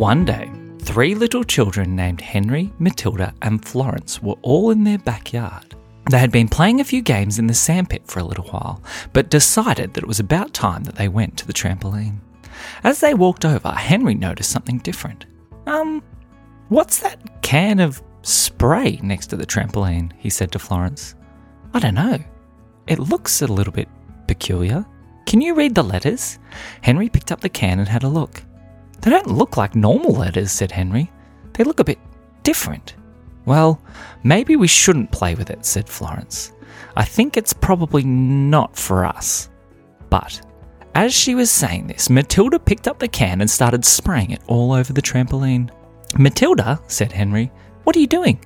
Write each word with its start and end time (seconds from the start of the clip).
One 0.00 0.24
day, 0.24 0.50
three 0.78 1.14
little 1.14 1.44
children 1.44 1.94
named 1.94 2.22
Henry, 2.22 2.72
Matilda, 2.78 3.34
and 3.42 3.62
Florence 3.62 4.22
were 4.22 4.38
all 4.40 4.70
in 4.70 4.82
their 4.82 4.96
backyard. 4.96 5.74
They 6.10 6.18
had 6.18 6.32
been 6.32 6.48
playing 6.48 6.80
a 6.80 6.84
few 6.84 7.02
games 7.02 7.38
in 7.38 7.46
the 7.46 7.52
sandpit 7.52 8.06
for 8.06 8.18
a 8.18 8.24
little 8.24 8.46
while, 8.46 8.82
but 9.12 9.28
decided 9.28 9.92
that 9.92 10.02
it 10.02 10.08
was 10.08 10.18
about 10.18 10.54
time 10.54 10.84
that 10.84 10.94
they 10.94 11.08
went 11.08 11.36
to 11.36 11.46
the 11.46 11.52
trampoline. 11.52 12.20
As 12.82 13.00
they 13.00 13.12
walked 13.12 13.44
over, 13.44 13.68
Henry 13.72 14.14
noticed 14.14 14.50
something 14.50 14.78
different. 14.78 15.26
Um, 15.66 16.02
what's 16.70 17.00
that 17.00 17.42
can 17.42 17.78
of 17.78 18.02
spray 18.22 19.00
next 19.02 19.26
to 19.26 19.36
the 19.36 19.44
trampoline? 19.44 20.12
he 20.16 20.30
said 20.30 20.50
to 20.52 20.58
Florence. 20.58 21.14
I 21.74 21.78
don't 21.78 21.92
know. 21.92 22.18
It 22.86 23.00
looks 23.00 23.42
a 23.42 23.46
little 23.46 23.74
bit 23.74 23.88
peculiar. 24.26 24.86
Can 25.26 25.42
you 25.42 25.54
read 25.54 25.74
the 25.74 25.84
letters? 25.84 26.38
Henry 26.80 27.10
picked 27.10 27.30
up 27.30 27.42
the 27.42 27.50
can 27.50 27.78
and 27.78 27.86
had 27.86 28.02
a 28.02 28.08
look. 28.08 28.42
They 29.00 29.10
don't 29.10 29.28
look 29.28 29.56
like 29.56 29.74
normal 29.74 30.12
letters, 30.12 30.50
said 30.50 30.72
Henry. 30.72 31.10
They 31.54 31.64
look 31.64 31.80
a 31.80 31.84
bit 31.84 31.98
different. 32.42 32.94
Well, 33.46 33.80
maybe 34.22 34.56
we 34.56 34.66
shouldn't 34.66 35.12
play 35.12 35.34
with 35.34 35.50
it, 35.50 35.64
said 35.64 35.88
Florence. 35.88 36.52
I 36.96 37.04
think 37.04 37.36
it's 37.36 37.52
probably 37.52 38.02
not 38.04 38.76
for 38.76 39.04
us. 39.04 39.48
But 40.10 40.42
as 40.94 41.14
she 41.14 41.34
was 41.34 41.50
saying 41.50 41.86
this, 41.86 42.10
Matilda 42.10 42.58
picked 42.58 42.88
up 42.88 42.98
the 42.98 43.08
can 43.08 43.40
and 43.40 43.50
started 43.50 43.84
spraying 43.84 44.32
it 44.32 44.42
all 44.46 44.72
over 44.72 44.92
the 44.92 45.02
trampoline. 45.02 45.70
Matilda, 46.18 46.80
said 46.88 47.12
Henry, 47.12 47.50
what 47.84 47.96
are 47.96 48.00
you 48.00 48.06
doing? 48.06 48.44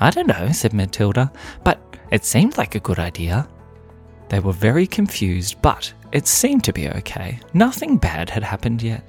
I 0.00 0.10
don't 0.10 0.26
know, 0.26 0.50
said 0.52 0.72
Matilda, 0.72 1.30
but 1.64 1.80
it 2.10 2.24
seemed 2.24 2.58
like 2.58 2.74
a 2.74 2.80
good 2.80 2.98
idea. 2.98 3.48
They 4.28 4.40
were 4.40 4.52
very 4.52 4.86
confused, 4.86 5.60
but 5.62 5.92
it 6.12 6.26
seemed 6.26 6.64
to 6.64 6.72
be 6.72 6.88
okay. 6.88 7.38
Nothing 7.54 7.98
bad 7.98 8.30
had 8.30 8.42
happened 8.42 8.82
yet. 8.82 9.04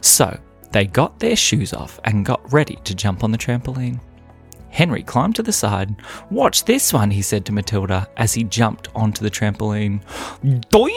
So 0.00 0.38
they 0.72 0.86
got 0.86 1.18
their 1.18 1.36
shoes 1.36 1.72
off 1.72 2.00
and 2.04 2.24
got 2.24 2.52
ready 2.52 2.76
to 2.84 2.94
jump 2.94 3.22
on 3.22 3.30
the 3.30 3.38
trampoline. 3.38 4.00
Henry 4.70 5.02
climbed 5.02 5.36
to 5.36 5.42
the 5.42 5.52
side. 5.52 5.94
Watch 6.30 6.64
this 6.64 6.92
one, 6.92 7.10
he 7.10 7.20
said 7.20 7.44
to 7.44 7.52
Matilda 7.52 8.08
as 8.16 8.32
he 8.32 8.44
jumped 8.44 8.88
onto 8.94 9.22
the 9.22 9.30
trampoline. 9.30 10.00
Doing! 10.70 10.94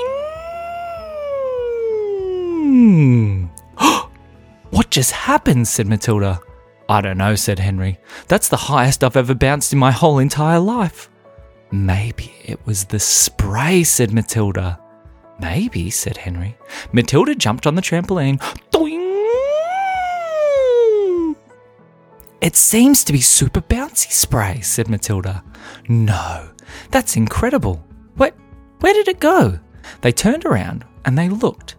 what 4.70 4.90
just 4.90 5.12
happened? 5.12 5.68
said 5.68 5.88
Matilda. 5.88 6.40
I 6.88 7.02
don't 7.02 7.18
know, 7.18 7.36
said 7.36 7.59
Henry. 7.59 8.00
That's 8.28 8.48
the 8.48 8.56
highest 8.56 9.03
I've 9.03 9.18
ever 9.18 9.34
bounced 9.34 9.73
in 9.73 9.80
my 9.80 9.92
whole 9.92 10.20
entire 10.20 10.59
life. 10.59 11.09
Maybe 11.72 12.34
it 12.46 12.66
was 12.66 12.86
the 12.86 13.00
spray, 13.00 13.84
said 13.84 14.14
Matilda. 14.14 14.80
Maybe, 15.39 15.89
said 15.89 16.17
Henry. 16.17 16.58
Matilda 16.91 17.36
jumped 17.36 17.67
on 17.67 17.75
the 17.75 17.81
trampoline. 17.81 18.41
Doing! 18.72 19.16
It 22.41 22.55
seems 22.55 23.03
to 23.03 23.14
be 23.14 23.22
super 23.22 23.61
bouncy 23.61 24.11
spray, 24.11 24.61
said 24.61 24.88
Matilda. 24.89 25.44
No, 25.88 26.50
that's 26.91 27.16
incredible. 27.16 27.83
What? 28.16 28.36
Where 28.80 28.94
did 28.94 29.08
it 29.08 29.19
go? 29.19 29.59
They 30.02 30.11
turned 30.11 30.45
around 30.45 30.86
and 31.06 31.17
they 31.17 31.30
looked, 31.30 31.75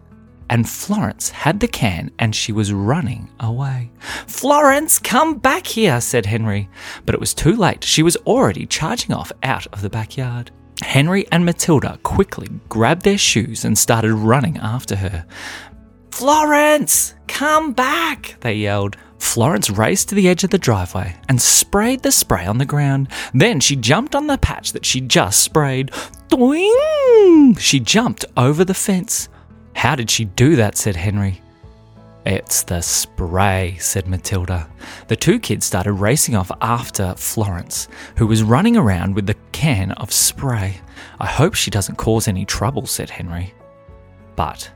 and 0.49 0.67
Florence 0.67 1.29
had 1.29 1.59
the 1.59 1.67
can 1.67 2.11
and 2.19 2.35
she 2.35 2.51
was 2.51 2.73
running 2.73 3.29
away. 3.39 3.91
Florence, 4.27 4.99
come 4.99 5.37
back 5.37 5.67
here, 5.67 6.01
said 6.01 6.25
Henry. 6.25 6.69
But 7.05 7.15
it 7.15 7.21
was 7.21 7.33
too 7.33 7.55
late. 7.55 7.83
She 7.83 8.03
was 8.03 8.17
already 8.17 8.65
charging 8.65 9.13
off 9.13 9.31
out 9.43 9.67
of 9.67 9.81
the 9.81 9.89
backyard. 9.89 10.51
Henry 10.81 11.27
and 11.31 11.45
Matilda 11.45 11.99
quickly 12.03 12.49
grabbed 12.69 13.03
their 13.03 13.17
shoes 13.17 13.65
and 13.65 13.77
started 13.77 14.13
running 14.13 14.57
after 14.57 14.95
her. 14.95 15.25
Florence, 16.11 17.13
come 17.27 17.73
back, 17.73 18.35
they 18.41 18.55
yelled. 18.55 18.97
Florence 19.19 19.69
raced 19.69 20.09
to 20.09 20.15
the 20.15 20.27
edge 20.27 20.43
of 20.43 20.51
the 20.51 20.57
driveway 20.57 21.15
and 21.27 21.41
sprayed 21.41 22.03
the 22.03 22.11
spray 22.11 22.45
on 22.45 22.57
the 22.57 22.65
ground. 22.65 23.07
Then 23.33 23.59
she 23.59 23.75
jumped 23.75 24.15
on 24.15 24.27
the 24.27 24.37
patch 24.37 24.73
that 24.73 24.85
she 24.85 25.01
just 25.01 25.41
sprayed. 25.41 25.91
Doing! 26.29 27.55
She 27.55 27.79
jumped 27.79 28.25
over 28.35 28.63
the 28.63 28.73
fence. 28.73 29.29
How 29.73 29.95
did 29.95 30.09
she 30.09 30.25
do 30.25 30.55
that? 30.55 30.77
said 30.77 30.95
Henry. 30.95 31.41
It's 32.27 32.63
the 32.63 32.81
spray, 32.81 33.77
said 33.79 34.05
Matilda. 34.05 34.69
The 35.07 35.15
two 35.15 35.39
kids 35.39 35.65
started 35.65 35.93
racing 35.93 36.35
off 36.35 36.51
after 36.59 37.15
Florence, 37.15 37.87
who 38.17 38.27
was 38.27 38.43
running 38.43 38.75
around 38.75 39.15
with 39.15 39.27
the 39.27 39.37
can 39.53 39.93
of 39.93 40.11
spray. 40.11 40.81
I 41.21 41.25
hope 41.25 41.53
she 41.53 41.71
doesn't 41.71 41.95
cause 41.95 42.27
any 42.27 42.43
trouble, 42.43 42.85
said 42.85 43.09
Henry. 43.09 43.53
But 44.35 44.69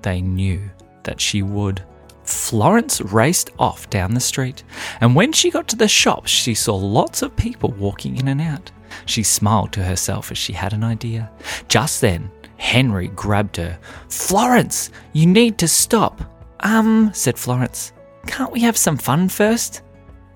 they 0.00 0.22
knew 0.22 0.70
that 1.02 1.20
she 1.20 1.42
would. 1.42 1.84
Florence 2.22 3.02
raced 3.02 3.50
off 3.58 3.90
down 3.90 4.14
the 4.14 4.18
street, 4.20 4.64
and 5.02 5.14
when 5.14 5.30
she 5.30 5.50
got 5.50 5.68
to 5.68 5.76
the 5.76 5.86
shop, 5.86 6.26
she 6.26 6.54
saw 6.54 6.74
lots 6.74 7.20
of 7.20 7.36
people 7.36 7.72
walking 7.72 8.16
in 8.16 8.28
and 8.28 8.40
out. 8.40 8.70
She 9.04 9.22
smiled 9.22 9.72
to 9.72 9.84
herself 9.84 10.30
as 10.30 10.38
she 10.38 10.54
had 10.54 10.72
an 10.72 10.82
idea. 10.82 11.30
Just 11.68 12.00
then, 12.00 12.30
Henry 12.56 13.08
grabbed 13.08 13.56
her. 13.56 13.78
Florence, 14.08 14.90
you 15.12 15.26
need 15.26 15.58
to 15.58 15.68
stop. 15.68 16.30
Um, 16.64 17.10
said 17.12 17.38
Florence. 17.38 17.92
Can't 18.26 18.52
we 18.52 18.60
have 18.60 18.76
some 18.76 18.96
fun 18.96 19.28
first? 19.28 19.82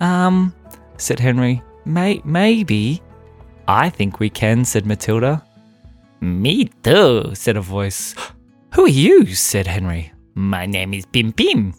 Um, 0.01 0.55
said 0.99 1.19
Henry. 1.19 1.63
May- 1.85 2.23
maybe. 2.25 3.03
I 3.67 3.91
think 3.91 4.21
we 4.21 4.31
can, 4.31 4.65
said 4.65 4.87
Matilda. 4.87 5.43
Me 6.21 6.67
too, 6.83 7.31
said 7.35 7.57
a 7.57 7.61
voice. 7.61 8.15
Who 8.75 8.85
are 8.85 8.89
you? 8.89 9.35
said 9.35 9.67
Henry. 9.67 10.13
My 10.35 10.67
name 10.67 10.93
is 10.95 11.07
Pim 11.07 11.33
Pim. 11.33 11.75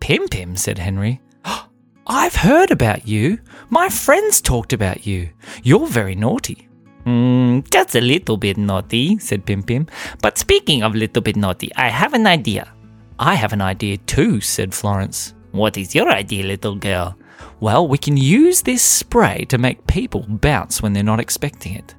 Pim 0.00 0.28
Pim, 0.28 0.56
said 0.56 0.78
Henry. 0.78 1.20
I've 2.06 2.36
heard 2.36 2.70
about 2.70 3.08
you. 3.08 3.38
My 3.70 3.88
friends 3.88 4.40
talked 4.40 4.72
about 4.72 5.06
you. 5.06 5.30
You're 5.62 5.86
very 5.86 6.14
naughty. 6.14 6.68
Mm, 7.06 7.68
just 7.70 7.94
a 7.94 8.00
little 8.00 8.36
bit 8.36 8.56
naughty, 8.58 9.18
said 9.18 9.46
Pim 9.46 9.62
Pim. 9.62 9.86
But 10.20 10.38
speaking 10.38 10.82
of 10.82 10.94
little 10.94 11.22
bit 11.22 11.36
naughty, 11.36 11.70
I 11.76 11.88
have 11.88 12.14
an 12.14 12.26
idea. 12.26 12.72
I 13.18 13.34
have 13.34 13.52
an 13.52 13.62
idea 13.62 13.96
too, 13.98 14.40
said 14.40 14.74
Florence. 14.74 15.34
What 15.52 15.78
is 15.78 15.94
your 15.94 16.10
idea, 16.10 16.44
little 16.44 16.74
girl? 16.74 17.16
Well, 17.60 17.88
we 17.88 17.96
can 17.96 18.16
use 18.16 18.62
this 18.62 18.82
spray 18.82 19.46
to 19.48 19.56
make 19.56 19.86
people 19.86 20.26
bounce 20.28 20.82
when 20.82 20.92
they're 20.92 21.02
not 21.02 21.20
expecting 21.20 21.74
it. 21.74 21.94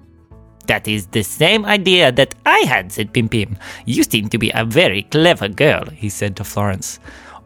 That 0.67 0.87
is 0.87 1.07
the 1.07 1.23
same 1.23 1.65
idea 1.65 2.11
that 2.11 2.35
I 2.45 2.59
had, 2.59 2.91
said 2.91 3.13
Pim 3.13 3.29
Pim. 3.29 3.57
You 3.85 4.03
seem 4.03 4.29
to 4.29 4.37
be 4.37 4.51
a 4.53 4.65
very 4.65 5.03
clever 5.03 5.47
girl, 5.47 5.85
he 5.85 6.09
said 6.09 6.35
to 6.35 6.43
Florence. 6.43 6.99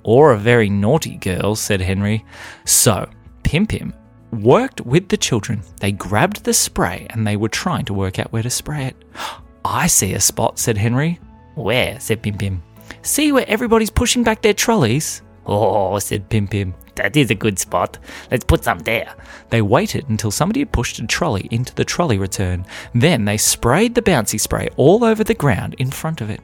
Or 0.04 0.32
a 0.34 0.38
very 0.38 0.70
naughty 0.70 1.18
girl, 1.18 1.56
said 1.56 1.80
Henry. 1.80 2.26
So, 2.66 3.10
Pim 3.44 3.68
Pim 3.68 3.94
worked 4.32 4.82
with 4.82 5.10
the 5.10 5.18
children. 5.18 5.62
They 5.80 5.92
grabbed 5.92 6.44
the 6.44 6.54
spray 6.54 7.06
and 7.12 7.26
they 7.26 7.38
were 7.38 7.50
trying 7.50 7.86
to 7.86 7.94
work 7.94 8.18
out 8.20 8.34
where 8.34 8.44
to 8.44 8.50
spray 8.50 8.86
it. 8.88 8.96
I 9.64 9.88
see 9.88 10.14
a 10.14 10.20
spot, 10.20 10.58
said 10.58 10.78
Henry. 10.78 11.20
Where? 11.56 12.00
said 12.00 12.24
Pim 12.24 12.38
Pim. 12.38 12.64
See 13.02 13.32
where 13.32 13.48
everybody's 13.48 13.90
pushing 13.90 14.24
back 14.24 14.42
their 14.42 14.54
trolleys? 14.54 15.22
Oh, 15.46 15.98
said 16.00 16.30
Pim 16.30 16.48
Pim. 16.48 16.74
That 16.96 17.16
is 17.16 17.32
a 17.32 17.36
good 17.36 17.58
spot. 17.58 17.98
Let's 18.30 18.44
put 18.44 18.64
some 18.64 18.80
there. 18.80 19.16
They 19.50 19.62
waited 19.62 20.10
until 20.10 20.32
somebody 20.32 20.60
had 20.60 20.72
pushed 20.72 21.00
a 21.00 21.08
trolley 21.08 21.48
into 21.52 21.74
the 21.74 21.86
trolley 21.86 22.18
return. 22.18 22.66
Then 22.94 23.26
they 23.26 23.38
sprayed 23.38 23.96
the 23.96 24.02
bouncy 24.02 24.40
spray 24.40 24.70
all 24.78 25.04
over 25.04 25.24
the 25.24 25.34
ground 25.34 25.76
in 25.80 25.90
front 25.90 26.22
of 26.22 26.30
it. 26.30 26.42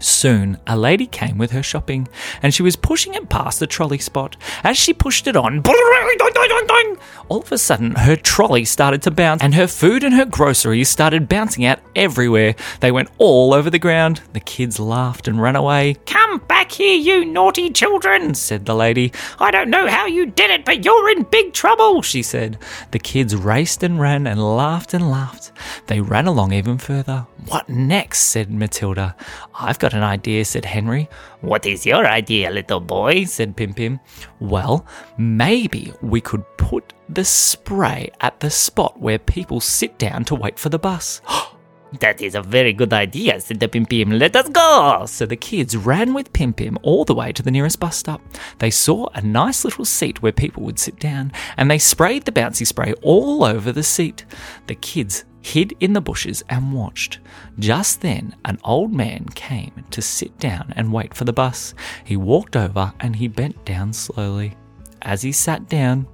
Soon, 0.00 0.58
a 0.66 0.76
lady 0.76 1.06
came 1.06 1.38
with 1.38 1.52
her 1.52 1.62
shopping, 1.62 2.08
and 2.42 2.52
she 2.52 2.62
was 2.62 2.76
pushing 2.76 3.14
it 3.14 3.28
past 3.28 3.60
the 3.60 3.66
trolley 3.66 3.98
spot. 3.98 4.36
As 4.62 4.76
she 4.76 4.92
pushed 4.92 5.26
it 5.26 5.36
on, 5.36 5.62
all 7.28 7.40
of 7.40 7.52
a 7.52 7.58
sudden, 7.58 7.94
her 7.94 8.16
trolley 8.16 8.64
started 8.64 9.02
to 9.02 9.10
bounce, 9.10 9.42
and 9.42 9.54
her 9.54 9.66
food 9.66 10.04
and 10.04 10.14
her 10.14 10.24
groceries 10.24 10.88
started 10.88 11.28
bouncing 11.28 11.64
out 11.64 11.80
everywhere. 11.94 12.54
They 12.80 12.92
went 12.92 13.10
all 13.18 13.54
over 13.54 13.70
the 13.70 13.78
ground. 13.78 14.20
The 14.32 14.40
kids 14.40 14.78
laughed 14.80 15.28
and 15.28 15.40
ran 15.40 15.56
away. 15.56 15.96
Come 16.06 16.25
back 16.38 16.72
here, 16.72 16.96
you 16.96 17.24
naughty 17.24 17.70
children, 17.70 18.34
said 18.34 18.66
the 18.66 18.74
lady. 18.74 19.12
I 19.38 19.50
don't 19.50 19.70
know 19.70 19.86
how 19.86 20.06
you 20.06 20.26
did 20.26 20.50
it, 20.50 20.64
but 20.64 20.84
you're 20.84 21.10
in 21.10 21.24
big 21.24 21.52
trouble, 21.52 22.02
she 22.02 22.22
said. 22.22 22.58
The 22.90 22.98
kids 22.98 23.34
raced 23.34 23.82
and 23.82 24.00
ran 24.00 24.26
and 24.26 24.56
laughed 24.56 24.94
and 24.94 25.10
laughed. 25.10 25.52
They 25.86 26.00
ran 26.00 26.26
along 26.26 26.52
even 26.52 26.78
further. 26.78 27.26
What 27.46 27.68
next? 27.68 28.20
said 28.20 28.50
Matilda. 28.50 29.14
I've 29.54 29.78
got 29.78 29.94
an 29.94 30.02
idea, 30.02 30.44
said 30.44 30.64
Henry. 30.64 31.08
What 31.40 31.66
is 31.66 31.86
your 31.86 32.06
idea, 32.06 32.50
little 32.50 32.80
boy? 32.80 33.24
said 33.24 33.56
Pim 33.56 33.74
Pim. 33.74 34.00
Well, 34.40 34.86
maybe 35.16 35.92
we 36.02 36.20
could 36.20 36.44
put 36.56 36.92
the 37.08 37.24
spray 37.24 38.10
at 38.20 38.40
the 38.40 38.50
spot 38.50 39.00
where 39.00 39.18
people 39.18 39.60
sit 39.60 39.98
down 39.98 40.24
to 40.24 40.34
wait 40.34 40.58
for 40.58 40.68
the 40.68 40.78
bus. 40.78 41.20
That 42.00 42.20
is 42.20 42.34
a 42.34 42.42
very 42.42 42.72
good 42.72 42.92
idea, 42.92 43.40
said 43.40 43.60
the 43.60 43.68
Pim 43.68 43.86
Pim. 43.86 44.10
Let 44.10 44.36
us 44.36 44.48
go! 44.48 45.04
So 45.06 45.26
the 45.26 45.36
kids 45.36 45.76
ran 45.76 46.14
with 46.14 46.32
Pim 46.32 46.52
Pim 46.52 46.78
all 46.82 47.04
the 47.04 47.14
way 47.14 47.32
to 47.32 47.42
the 47.42 47.50
nearest 47.50 47.80
bus 47.80 47.96
stop. 47.96 48.20
They 48.58 48.70
saw 48.70 49.08
a 49.14 49.22
nice 49.22 49.64
little 49.64 49.84
seat 49.84 50.22
where 50.22 50.32
people 50.32 50.62
would 50.64 50.78
sit 50.78 50.98
down, 50.98 51.32
and 51.56 51.70
they 51.70 51.78
sprayed 51.78 52.24
the 52.24 52.32
bouncy 52.32 52.66
spray 52.66 52.92
all 53.02 53.44
over 53.44 53.72
the 53.72 53.82
seat. 53.82 54.24
The 54.66 54.74
kids 54.74 55.24
hid 55.40 55.74
in 55.80 55.92
the 55.92 56.00
bushes 56.00 56.42
and 56.48 56.72
watched. 56.72 57.20
Just 57.58 58.00
then, 58.00 58.34
an 58.44 58.58
old 58.64 58.92
man 58.92 59.26
came 59.34 59.84
to 59.90 60.02
sit 60.02 60.36
down 60.38 60.72
and 60.76 60.92
wait 60.92 61.14
for 61.14 61.24
the 61.24 61.32
bus. 61.32 61.72
He 62.04 62.16
walked 62.16 62.56
over 62.56 62.92
and 63.00 63.14
he 63.14 63.28
bent 63.28 63.64
down 63.64 63.92
slowly. 63.92 64.54
As 65.02 65.22
he 65.22 65.32
sat 65.32 65.68
down! 65.68 66.08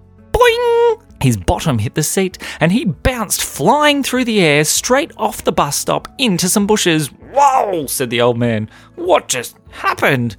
His 1.22 1.36
bottom 1.36 1.78
hit 1.78 1.94
the 1.94 2.02
seat 2.02 2.36
and 2.58 2.72
he 2.72 2.84
bounced 2.84 3.44
flying 3.44 4.02
through 4.02 4.24
the 4.24 4.40
air 4.40 4.64
straight 4.64 5.12
off 5.16 5.44
the 5.44 5.52
bus 5.52 5.76
stop 5.76 6.08
into 6.18 6.48
some 6.48 6.66
bushes. 6.66 7.08
Whoa, 7.08 7.86
said 7.86 8.10
the 8.10 8.20
old 8.20 8.38
man. 8.38 8.68
What 8.96 9.28
just 9.28 9.56
happened? 9.70 10.36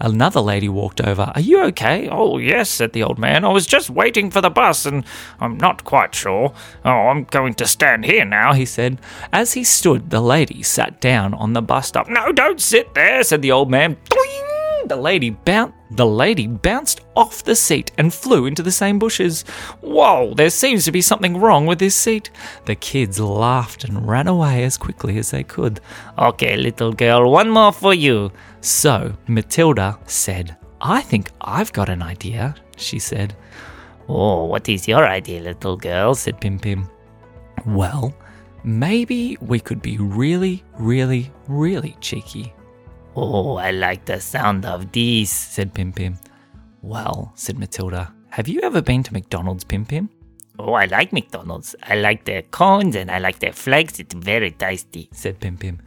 Another 0.00 0.40
lady 0.40 0.68
walked 0.68 1.00
over. 1.00 1.30
Are 1.34 1.40
you 1.40 1.62
okay? 1.66 2.08
Oh, 2.10 2.38
yes, 2.38 2.68
said 2.68 2.92
the 2.92 3.04
old 3.04 3.16
man. 3.16 3.44
I 3.44 3.52
was 3.52 3.64
just 3.64 3.90
waiting 3.90 4.28
for 4.28 4.40
the 4.40 4.50
bus 4.50 4.86
and 4.86 5.04
I'm 5.38 5.56
not 5.56 5.84
quite 5.84 6.16
sure. 6.16 6.52
Oh, 6.84 6.90
I'm 6.90 7.24
going 7.24 7.54
to 7.54 7.66
stand 7.66 8.04
here 8.04 8.24
now, 8.24 8.54
he 8.54 8.66
said. 8.66 8.98
As 9.32 9.52
he 9.52 9.62
stood, 9.62 10.10
the 10.10 10.20
lady 10.20 10.64
sat 10.64 11.00
down 11.00 11.32
on 11.34 11.52
the 11.52 11.62
bus 11.62 11.86
stop. 11.86 12.08
No, 12.08 12.32
don't 12.32 12.60
sit 12.60 12.92
there, 12.94 13.22
said 13.22 13.40
the 13.40 13.52
old 13.52 13.70
man. 13.70 13.96
The 14.86 14.96
lady 14.96 15.30
bounced 15.30 15.74
the 15.94 16.06
lady 16.06 16.46
bounced 16.46 17.00
off 17.14 17.44
the 17.44 17.54
seat 17.54 17.92
and 17.98 18.12
flew 18.12 18.46
into 18.46 18.62
the 18.62 18.72
same 18.72 18.98
bushes. 18.98 19.42
Whoa, 19.80 20.34
there 20.34 20.50
seems 20.50 20.84
to 20.84 20.92
be 20.92 21.00
something 21.00 21.36
wrong 21.36 21.66
with 21.66 21.78
this 21.78 21.94
seat. 21.94 22.30
The 22.64 22.74
kids 22.74 23.20
laughed 23.20 23.84
and 23.84 24.08
ran 24.08 24.26
away 24.26 24.64
as 24.64 24.76
quickly 24.76 25.18
as 25.18 25.30
they 25.30 25.44
could. 25.44 25.80
Okay, 26.18 26.56
little 26.56 26.92
girl, 26.92 27.30
one 27.30 27.50
more 27.50 27.72
for 27.72 27.94
you. 27.94 28.32
So 28.60 29.16
Matilda 29.28 29.98
said, 30.06 30.56
I 30.80 31.00
think 31.00 31.30
I've 31.40 31.72
got 31.72 31.88
an 31.88 32.02
idea, 32.02 32.54
she 32.76 32.98
said. 32.98 33.36
Oh, 34.08 34.44
what 34.44 34.68
is 34.68 34.88
your 34.88 35.06
idea, 35.06 35.40
little 35.40 35.76
girl? 35.76 36.14
said 36.14 36.40
Pim 36.40 36.58
Pim. 36.58 36.88
Well, 37.64 38.14
maybe 38.64 39.38
we 39.40 39.60
could 39.60 39.80
be 39.80 39.96
really, 39.98 40.62
really, 40.78 41.30
really 41.48 41.96
cheeky. 42.00 42.52
Oh, 43.16 43.56
I 43.56 43.70
like 43.70 44.04
the 44.04 44.20
sound 44.20 44.66
of 44.66 44.90
these, 44.90 45.30
said 45.30 45.72
Pim 45.72 45.92
Pim. 45.92 46.18
Well, 46.82 47.32
said 47.36 47.58
Matilda, 47.58 48.12
have 48.30 48.48
you 48.48 48.60
ever 48.62 48.82
been 48.82 49.02
to 49.04 49.12
McDonald's, 49.12 49.62
Pim 49.62 49.86
Pim? 49.86 50.10
Oh, 50.58 50.72
I 50.72 50.86
like 50.86 51.12
McDonald's. 51.12 51.74
I 51.82 51.96
like 51.96 52.24
their 52.24 52.42
cones 52.42 52.96
and 52.96 53.10
I 53.10 53.18
like 53.18 53.38
their 53.38 53.52
flags. 53.52 53.98
It's 54.00 54.14
very 54.14 54.50
tasty, 54.50 55.08
said 55.12 55.40
Pim 55.40 55.56
Pim. 55.56 55.80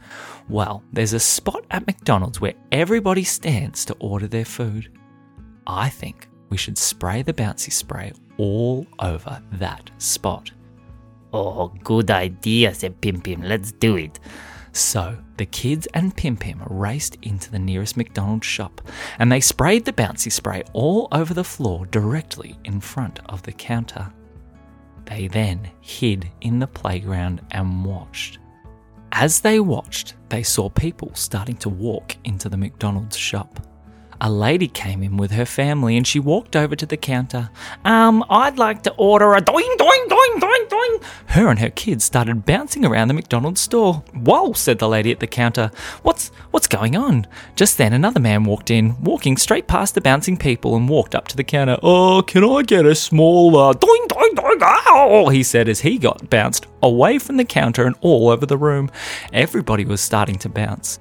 Well, 0.48 0.82
there's 0.92 1.12
a 1.12 1.20
spot 1.20 1.64
at 1.70 1.86
McDonald's 1.86 2.40
where 2.40 2.54
everybody 2.72 3.24
stands 3.24 3.84
to 3.86 3.96
order 3.98 4.26
their 4.26 4.44
food. 4.44 4.90
I 5.66 5.90
think 5.90 6.28
we 6.48 6.56
should 6.56 6.78
spray 6.78 7.22
the 7.22 7.34
bouncy 7.34 7.72
spray 7.72 8.12
all 8.38 8.86
over 8.98 9.42
that 9.52 9.90
spot. 9.98 10.50
Oh, 11.32 11.68
good 11.84 12.10
idea, 12.10 12.74
said 12.74 13.00
Pim 13.02 13.20
Pim. 13.20 13.42
Let's 13.42 13.72
do 13.72 13.96
it. 13.96 14.18
So 14.72 15.18
the 15.36 15.46
kids 15.46 15.86
and 15.94 16.16
Pim 16.16 16.36
Pim 16.36 16.62
raced 16.68 17.16
into 17.22 17.50
the 17.50 17.58
nearest 17.58 17.96
McDonald's 17.96 18.46
shop 18.46 18.80
and 19.18 19.30
they 19.30 19.40
sprayed 19.40 19.84
the 19.84 19.92
bouncy 19.92 20.30
spray 20.30 20.62
all 20.72 21.08
over 21.12 21.34
the 21.34 21.44
floor 21.44 21.86
directly 21.86 22.58
in 22.64 22.80
front 22.80 23.20
of 23.26 23.42
the 23.42 23.52
counter. 23.52 24.12
They 25.06 25.26
then 25.26 25.70
hid 25.80 26.30
in 26.40 26.58
the 26.58 26.66
playground 26.66 27.40
and 27.50 27.84
watched. 27.84 28.38
As 29.12 29.40
they 29.40 29.58
watched, 29.58 30.14
they 30.28 30.42
saw 30.42 30.68
people 30.68 31.10
starting 31.14 31.56
to 31.58 31.68
walk 31.68 32.16
into 32.24 32.48
the 32.48 32.58
McDonald's 32.58 33.16
shop. 33.16 33.60
A 34.20 34.30
lady 34.30 34.66
came 34.66 35.02
in 35.02 35.16
with 35.16 35.30
her 35.30 35.46
family 35.46 35.96
and 35.96 36.06
she 36.06 36.18
walked 36.18 36.56
over 36.56 36.74
to 36.74 36.86
the 36.86 36.96
counter. 36.96 37.50
Um, 37.84 38.24
I'd 38.28 38.58
like 38.58 38.82
to 38.82 38.94
order 38.96 39.34
a 39.34 39.40
doing, 39.40 39.72
doing, 39.78 40.06
doing, 40.08 40.40
doing, 40.40 40.66
doing. 40.68 41.00
Her 41.26 41.48
and 41.48 41.60
her 41.60 41.70
kids 41.70 42.04
started 42.04 42.44
bouncing 42.44 42.84
around 42.84 43.08
the 43.08 43.14
McDonald's 43.14 43.60
store. 43.60 44.02
Whoa, 44.12 44.54
said 44.54 44.80
the 44.80 44.88
lady 44.88 45.12
at 45.12 45.20
the 45.20 45.28
counter. 45.28 45.70
What's 46.02 46.28
what's 46.50 46.66
going 46.66 46.96
on? 46.96 47.28
Just 47.54 47.78
then 47.78 47.92
another 47.92 48.18
man 48.18 48.42
walked 48.42 48.70
in, 48.70 49.00
walking 49.00 49.36
straight 49.36 49.68
past 49.68 49.94
the 49.94 50.00
bouncing 50.00 50.36
people 50.36 50.74
and 50.74 50.88
walked 50.88 51.14
up 51.14 51.28
to 51.28 51.36
the 51.36 51.44
counter. 51.44 51.78
Oh, 51.82 52.22
can 52.22 52.42
I 52.42 52.62
get 52.62 52.86
a 52.86 52.96
small 52.96 53.52
doing, 53.72 54.06
doing, 54.08 54.34
doing, 54.34 54.58
ow, 54.62 55.28
he 55.28 55.44
said 55.44 55.68
as 55.68 55.80
he 55.80 55.96
got 55.96 56.28
bounced 56.28 56.66
away 56.82 57.18
from 57.18 57.36
the 57.36 57.44
counter 57.44 57.86
and 57.86 57.94
all 58.00 58.30
over 58.30 58.46
the 58.46 58.58
room. 58.58 58.90
Everybody 59.32 59.84
was 59.84 60.00
starting 60.00 60.38
to 60.38 60.48
bounce. 60.48 60.98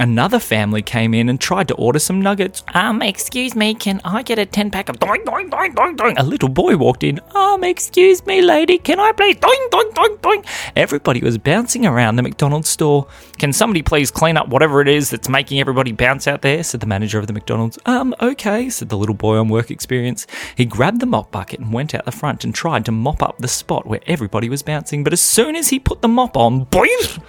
Another 0.00 0.38
family 0.38 0.80
came 0.80 1.12
in 1.12 1.28
and 1.28 1.38
tried 1.38 1.68
to 1.68 1.74
order 1.74 1.98
some 1.98 2.22
nuggets. 2.22 2.62
Um, 2.72 3.02
excuse 3.02 3.54
me, 3.54 3.74
can 3.74 4.00
I 4.02 4.22
get 4.22 4.38
a 4.38 4.46
10 4.46 4.70
pack 4.70 4.88
of 4.88 4.98
doing, 4.98 5.22
doing, 5.26 5.50
doing, 5.50 5.74
doing, 5.74 5.94
doing? 5.94 6.16
A 6.16 6.22
little 6.22 6.48
boy 6.48 6.78
walked 6.78 7.04
in. 7.04 7.20
Um, 7.34 7.62
excuse 7.62 8.24
me, 8.24 8.40
lady, 8.40 8.78
can 8.78 8.98
I 8.98 9.12
please 9.12 9.36
doing, 9.36 9.68
doing, 9.70 9.90
doing, 9.92 10.16
doing? 10.22 10.44
Everybody 10.74 11.20
was 11.20 11.36
bouncing 11.36 11.84
around 11.84 12.16
the 12.16 12.22
McDonald's 12.22 12.70
store. 12.70 13.08
Can 13.38 13.52
somebody 13.52 13.82
please 13.82 14.10
clean 14.10 14.38
up 14.38 14.48
whatever 14.48 14.80
it 14.80 14.88
is 14.88 15.10
that's 15.10 15.28
making 15.28 15.60
everybody 15.60 15.92
bounce 15.92 16.26
out 16.26 16.40
there? 16.40 16.62
said 16.62 16.80
the 16.80 16.86
manager 16.86 17.18
of 17.18 17.26
the 17.26 17.34
McDonald's. 17.34 17.78
Um, 17.84 18.14
okay, 18.22 18.70
said 18.70 18.88
the 18.88 18.96
little 18.96 19.14
boy 19.14 19.36
on 19.36 19.50
work 19.50 19.70
experience. 19.70 20.26
He 20.56 20.64
grabbed 20.64 21.00
the 21.00 21.06
mop 21.06 21.30
bucket 21.30 21.60
and 21.60 21.74
went 21.74 21.94
out 21.94 22.06
the 22.06 22.10
front 22.10 22.42
and 22.42 22.54
tried 22.54 22.86
to 22.86 22.92
mop 22.92 23.22
up 23.22 23.36
the 23.36 23.48
spot 23.48 23.84
where 23.84 24.00
everybody 24.06 24.48
was 24.48 24.62
bouncing, 24.62 25.04
but 25.04 25.12
as 25.12 25.20
soon 25.20 25.56
as 25.56 25.68
he 25.68 25.78
put 25.78 26.00
the 26.00 26.08
mop 26.08 26.38
on, 26.38 26.64
boing! 26.64 27.22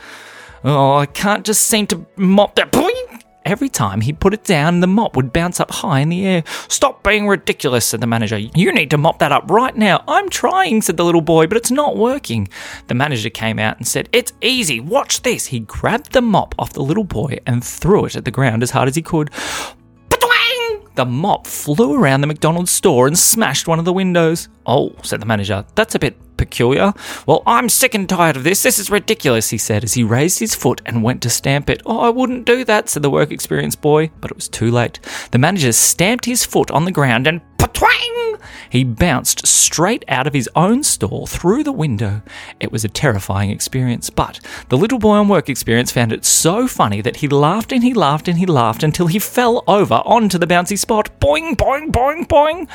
Oh, 0.64 0.96
I 0.96 1.06
can't 1.08 1.46
just 1.46 1.68
seem 1.68 1.88
to 1.88 2.06
mop 2.18 2.56
that. 2.56 2.72
Every 3.44 3.70
time 3.70 4.02
he 4.02 4.14
put 4.14 4.36
it 4.36 4.44
down, 4.44 4.82
the 4.82 4.88
mop 4.88 5.16
would 5.16 5.34
bounce 5.34 5.60
up 5.60 5.72
high 5.72 6.00
in 6.00 6.10
the 6.10 6.26
air. 6.26 6.44
Stop 6.68 7.04
being 7.04 7.28
ridiculous, 7.28 7.86
said 7.86 8.00
the 8.00 8.08
manager. 8.08 8.38
You 8.38 8.72
need 8.72 8.92
to 8.92 8.98
mop 8.98 9.18
that 9.20 9.32
up 9.32 9.50
right 9.50 9.76
now. 9.76 10.04
I'm 10.08 10.30
trying, 10.30 10.84
said 10.84 10.98
the 10.98 11.04
little 11.04 11.22
boy, 11.22 11.48
but 11.48 11.58
it's 11.58 11.72
not 11.72 11.98
working. 11.98 12.48
The 12.88 12.94
manager 12.94 13.32
came 13.32 13.58
out 13.58 13.78
and 13.78 13.88
said, 13.88 14.10
It's 14.12 14.32
easy. 14.42 14.80
Watch 14.80 15.24
this. 15.24 15.48
He 15.48 15.62
grabbed 15.62 16.12
the 16.12 16.22
mop 16.22 16.54
off 16.60 16.74
the 16.74 16.84
little 16.84 17.04
boy 17.04 17.40
and 17.48 17.64
threw 17.64 18.06
it 18.06 18.16
at 18.16 18.26
the 18.26 18.32
ground 18.32 18.62
as 18.62 18.70
hard 18.70 18.88
as 18.88 18.96
he 18.96 19.02
could. 19.02 19.32
The 20.96 21.06
mop 21.06 21.48
flew 21.48 21.96
around 21.96 22.20
the 22.20 22.28
McDonald's 22.28 22.72
store 22.72 23.08
and 23.08 23.18
smashed 23.18 23.66
one 23.66 23.80
of 23.80 23.86
the 23.86 23.94
windows. 23.94 24.50
Oh, 24.66 24.94
said 25.04 25.22
the 25.22 25.26
manager, 25.26 25.66
that's 25.74 25.96
a 25.96 26.00
bit 26.00 26.18
peculiar. 26.42 26.92
Well, 27.28 27.44
I'm 27.46 27.70
sick 27.70 27.94
and 27.94 28.10
tired 28.10 28.36
of 28.36 28.44
this. 28.44 28.64
This 28.64 28.80
is 28.80 28.90
ridiculous, 28.90 29.52
he 29.52 29.60
said 29.60 29.84
as 29.84 29.94
he 29.94 30.04
raised 30.04 30.40
his 30.40 30.56
foot 30.56 30.82
and 30.88 31.04
went 31.04 31.22
to 31.22 31.30
stamp 31.30 31.70
it. 31.70 31.84
Oh, 31.86 32.00
I 32.00 32.10
wouldn't 32.10 32.48
do 32.48 32.66
that, 32.66 32.90
said 32.90 33.04
the 33.04 33.12
work 33.12 33.30
experience 33.32 33.76
boy, 33.76 34.10
but 34.20 34.32
it 34.32 34.38
was 34.38 34.50
too 34.50 34.72
late. 34.72 35.00
The 35.30 35.38
manager 35.38 35.72
stamped 35.72 36.26
his 36.26 36.44
foot 36.44 36.72
on 36.72 36.86
the 36.86 36.92
ground 36.92 37.28
and 37.28 37.42
patwang! 37.60 38.40
He 38.70 38.84
bounced 38.84 39.46
straight 39.46 40.04
out 40.08 40.28
of 40.28 40.34
his 40.34 40.50
own 40.56 40.84
stall 40.84 41.28
through 41.28 41.64
the 41.64 41.72
window. 41.72 42.22
It 42.60 42.72
was 42.72 42.84
a 42.84 42.90
terrifying 42.90 43.50
experience, 43.52 44.10
but 44.10 44.40
the 44.70 44.78
little 44.78 44.98
boy 44.98 45.16
on 45.16 45.28
work 45.28 45.50
experience 45.50 45.92
found 45.92 46.12
it 46.12 46.26
so 46.26 46.68
funny 46.68 47.02
that 47.02 47.18
he 47.18 47.28
laughed 47.28 47.72
and 47.72 47.84
he 47.84 47.94
laughed 47.94 48.28
and 48.28 48.40
he 48.40 48.46
laughed 48.46 48.84
until 48.84 49.08
he 49.08 49.20
fell 49.20 49.64
over 49.68 49.96
onto 50.06 50.38
the 50.38 50.48
bouncy 50.48 50.78
spot. 50.78 51.10
Boing, 51.20 51.56
boing, 51.56 51.92
boing, 51.92 52.28
boing. 52.28 52.68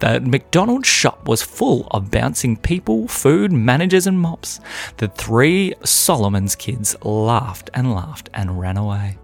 The 0.00 0.20
McDonald's 0.20 0.88
shop 0.88 1.26
was 1.26 1.42
full 1.42 1.86
of 1.90 2.10
bouncing 2.10 2.56
people, 2.56 3.08
food, 3.14 3.52
managers, 3.52 4.06
and 4.06 4.20
mops. 4.20 4.60
The 4.98 5.08
three 5.08 5.74
Solomon's 5.84 6.54
kids 6.56 6.96
laughed 7.02 7.70
and 7.74 7.94
laughed 7.94 8.28
and 8.34 8.60
ran 8.60 8.76
away. 8.76 9.18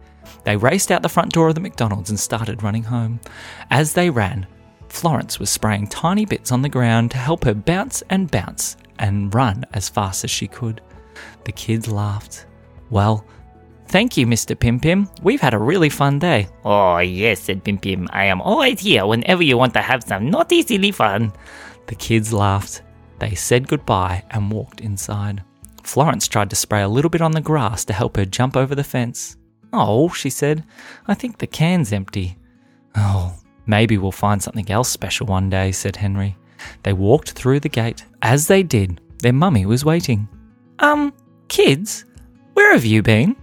They 0.45 0.57
raced 0.57 0.91
out 0.91 1.03
the 1.03 1.09
front 1.09 1.33
door 1.33 1.49
of 1.49 1.55
the 1.55 1.61
McDonald's 1.61 2.11
and 2.11 2.19
started 2.19 2.63
running 2.63 2.85
home. 2.85 3.21
As 3.71 3.93
they 3.93 4.09
ran, 4.09 4.47
Florence 4.89 5.39
was 5.39 5.51
spraying 5.51 5.89
tiny 5.89 6.25
bits 6.25 6.51
on 6.51 6.63
the 6.63 6.69
ground 6.69 7.11
to 7.11 7.19
help 7.19 7.45
her 7.45 7.55
bounce 7.55 8.03
and 8.11 8.31
bounce 8.31 8.77
and 8.99 9.35
run 9.35 9.65
as 9.73 9.89
fast 9.89 10.25
as 10.25 10.31
she 10.31 10.49
could. 10.49 10.81
The 11.45 11.53
kids 11.53 11.89
laughed. 11.89 12.47
Well, 12.91 13.25
thank 13.89 14.17
you, 14.17 14.27
Mr. 14.27 14.59
Pim 14.59 14.81
Pim. 14.81 15.09
We've 15.23 15.41
had 15.41 15.55
a 15.55 15.59
really 15.59 15.91
fun 15.91 16.19
day. 16.19 16.49
Oh, 16.65 16.99
yes, 16.99 17.41
said 17.41 17.65
Pim 17.65 17.79
Pim. 17.79 18.09
I 18.11 18.25
am 18.25 18.41
always 18.41 18.81
here 18.81 19.07
whenever 19.07 19.43
you 19.43 19.57
want 19.57 19.75
to 19.75 19.83
have 19.83 20.05
some 20.05 20.31
naughty, 20.31 20.63
silly 20.63 20.93
fun. 20.93 21.33
The 21.87 21.95
kids 21.95 22.33
laughed. 22.33 22.83
They 23.21 23.35
said 23.35 23.69
goodbye 23.69 24.25
and 24.31 24.51
walked 24.51 24.81
inside. 24.81 25.45
Florence 25.85 26.27
tried 26.27 26.51
to 26.51 26.57
spray 26.57 26.83
a 26.83 26.89
little 26.89 27.11
bit 27.11 27.23
on 27.23 27.33
the 27.33 27.41
grass 27.41 27.85
to 27.85 27.93
help 27.93 28.17
her 28.17 28.25
jump 28.25 28.57
over 28.57 28.75
the 28.75 28.85
fence. 28.85 29.37
Oh, 29.73 30.09
she 30.09 30.31
said, 30.31 30.65
I 31.07 31.15
think 31.15 31.39
the 31.39 31.47
can's 31.47 31.93
empty. 31.93 32.37
Oh, 32.97 33.35
Maybe 33.71 33.99
we'll 33.99 34.11
find 34.11 34.43
something 34.43 34.69
else 34.69 34.89
special 34.89 35.29
one 35.29 35.49
day, 35.49 35.71
said 35.71 35.95
Henry. 35.95 36.37
They 36.83 36.93
walked 36.93 37.31
through 37.31 37.61
the 37.61 37.69
gate. 37.69 38.05
As 38.21 38.49
they 38.49 38.65
did, 38.65 39.01
their 39.21 39.33
mummy 39.33 39.65
was 39.65 39.85
waiting. 39.85 40.29
Um, 40.81 41.13
kids, 41.47 42.05
where 42.55 42.73
have 42.73 42.85
you 42.85 43.01
been? 43.01 43.37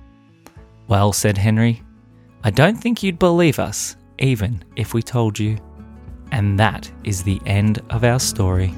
Well, 0.89 1.13
said 1.13 1.37
Henry, 1.37 1.81
I 2.43 2.51
don't 2.51 2.75
think 2.75 3.03
you'd 3.03 3.19
believe 3.19 3.57
us, 3.57 3.95
even 4.19 4.65
if 4.75 4.93
we 4.93 5.01
told 5.01 5.39
you. 5.39 5.57
And 6.33 6.59
that 6.59 6.91
is 7.05 7.23
the 7.23 7.41
end 7.45 7.79
of 7.89 8.03
our 8.03 8.19
story. 8.19 8.73